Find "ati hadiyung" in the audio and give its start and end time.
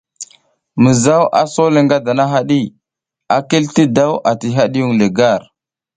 4.29-4.93